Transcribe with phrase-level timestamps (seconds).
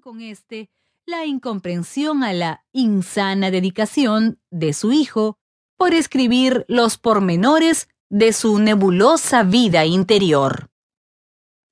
[0.00, 0.70] con este
[1.06, 5.38] la incomprensión a la insana dedicación de su hijo
[5.76, 10.70] por escribir los pormenores de su nebulosa vida interior.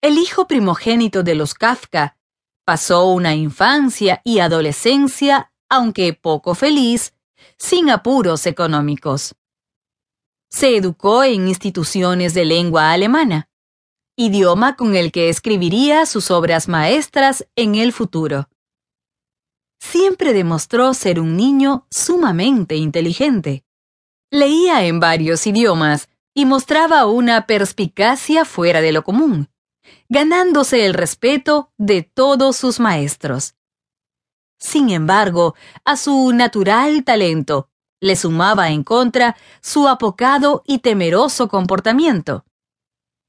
[0.00, 2.16] El hijo primogénito de los Kafka
[2.64, 7.14] pasó una infancia y adolescencia, aunque poco feliz,
[7.58, 9.34] sin apuros económicos.
[10.48, 13.49] Se educó en instituciones de lengua alemana,
[14.20, 18.50] idioma con el que escribiría sus obras maestras en el futuro.
[19.78, 23.64] Siempre demostró ser un niño sumamente inteligente.
[24.30, 29.48] Leía en varios idiomas y mostraba una perspicacia fuera de lo común,
[30.10, 33.54] ganándose el respeto de todos sus maestros.
[34.58, 35.54] Sin embargo,
[35.86, 42.44] a su natural talento le sumaba en contra su apocado y temeroso comportamiento.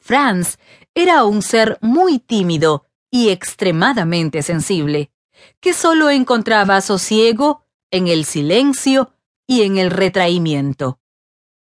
[0.00, 0.58] Franz
[0.94, 5.12] era un ser muy tímido y extremadamente sensible,
[5.60, 9.12] que solo encontraba sosiego en el silencio
[9.46, 11.00] y en el retraimiento.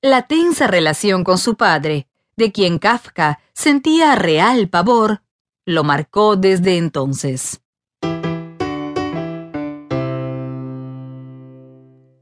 [0.00, 5.22] La tensa relación con su padre, de quien Kafka sentía real pavor,
[5.64, 7.60] lo marcó desde entonces.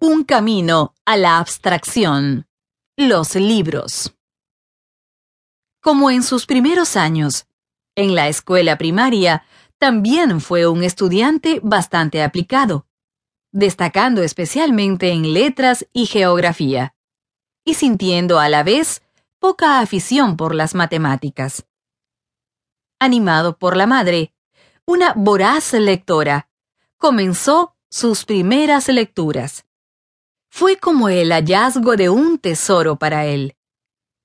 [0.00, 2.46] Un camino a la abstracción.
[2.96, 4.14] Los libros.
[5.80, 7.46] Como en sus primeros años,
[7.94, 9.44] en la escuela primaria,
[9.78, 12.86] también fue un estudiante bastante aplicado,
[13.52, 16.94] destacando especialmente en letras y geografía,
[17.64, 19.02] y sintiendo a la vez
[19.38, 21.66] poca afición por las matemáticas.
[22.98, 24.34] Animado por la madre,
[24.84, 26.48] una voraz lectora,
[26.98, 29.64] comenzó sus primeras lecturas
[30.50, 33.56] fue como el hallazgo de un tesoro para él.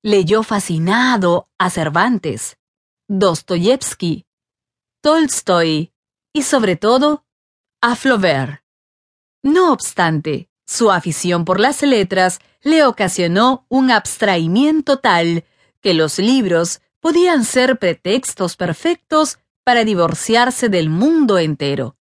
[0.06, 2.59] Leyó fascinado a Cervantes,
[3.08, 4.28] Dostoyevsky,
[5.02, 5.94] Tolstoy
[6.31, 7.25] y sobre todo
[7.81, 8.62] a Flaubert.
[9.42, 15.44] No obstante, su afición por las letras le ocasionó un abstraimiento tal
[15.81, 21.97] que los libros podían ser pretextos perfectos para divorciarse del mundo entero.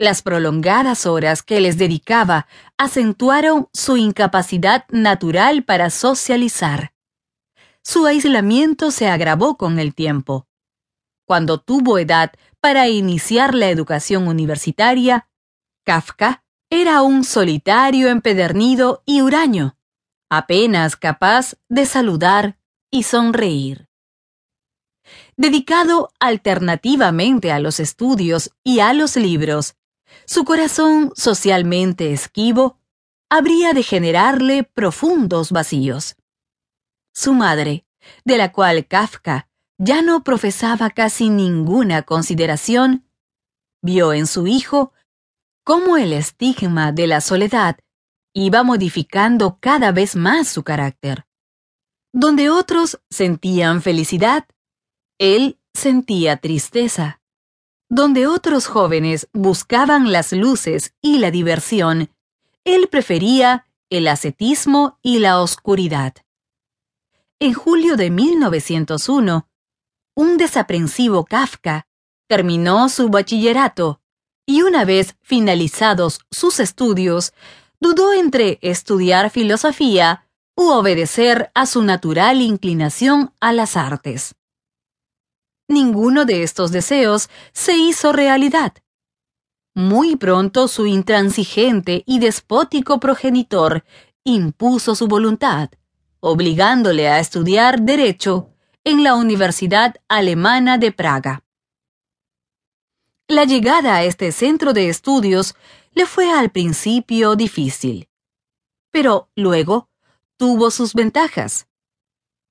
[0.00, 2.46] Las prolongadas horas que les dedicaba
[2.78, 6.94] acentuaron su incapacidad natural para socializar.
[7.82, 10.46] Su aislamiento se agravó con el tiempo.
[11.26, 15.28] Cuando tuvo edad para iniciar la educación universitaria,
[15.84, 19.76] Kafka era un solitario empedernido y huraño,
[20.28, 22.58] apenas capaz de saludar
[22.90, 23.88] y sonreír.
[25.36, 29.76] Dedicado alternativamente a los estudios y a los libros,
[30.26, 32.78] su corazón socialmente esquivo
[33.28, 36.16] habría de generarle profundos vacíos.
[37.20, 37.84] Su madre,
[38.24, 43.04] de la cual Kafka ya no profesaba casi ninguna consideración,
[43.82, 44.94] vio en su hijo
[45.62, 47.76] cómo el estigma de la soledad
[48.32, 51.26] iba modificando cada vez más su carácter.
[52.10, 54.46] Donde otros sentían felicidad,
[55.18, 57.20] él sentía tristeza.
[57.90, 62.08] Donde otros jóvenes buscaban las luces y la diversión,
[62.64, 66.14] él prefería el ascetismo y la oscuridad.
[67.42, 69.48] En julio de 1901,
[70.14, 71.86] un desaprensivo Kafka
[72.28, 74.02] terminó su bachillerato
[74.46, 77.32] y una vez finalizados sus estudios,
[77.80, 84.34] dudó entre estudiar filosofía u obedecer a su natural inclinación a las artes.
[85.66, 88.74] Ninguno de estos deseos se hizo realidad.
[89.74, 93.82] Muy pronto su intransigente y despótico progenitor
[94.24, 95.70] impuso su voluntad,
[96.20, 98.50] obligándole a estudiar Derecho
[98.84, 101.44] en la Universidad Alemana de Praga.
[103.28, 105.54] La llegada a este centro de estudios
[105.92, 108.08] le fue al principio difícil,
[108.90, 109.88] pero luego
[110.36, 111.66] tuvo sus ventajas.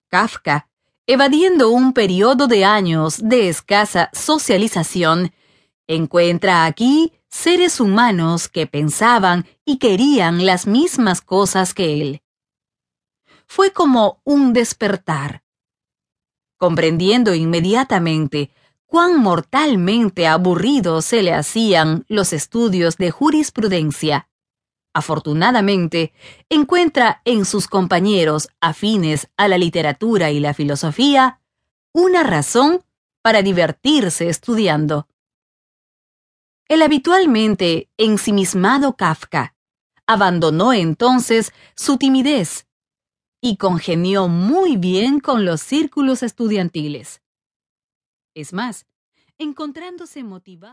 [0.09, 0.69] Kafka
[1.11, 5.33] evadiendo un periodo de años de escasa socialización,
[5.87, 12.21] encuentra aquí seres humanos que pensaban y querían las mismas cosas que él.
[13.51, 15.41] Fue como un despertar.
[16.57, 18.51] Comprendiendo inmediatamente
[18.85, 24.29] cuán mortalmente aburridos se le hacían los estudios de jurisprudencia,
[24.93, 26.13] afortunadamente,
[26.47, 31.41] encuentra en sus compañeros afines a la literatura y la filosofía
[31.91, 32.85] una razón
[33.23, 35.07] para divertirse estudiando.
[36.67, 39.55] El habitualmente ensimismado Kafka
[40.05, 42.68] abandonó entonces su timidez
[43.41, 47.21] y congenió muy bien con los círculos estudiantiles.
[48.35, 48.85] Es más,
[49.37, 50.67] encontrándose motivado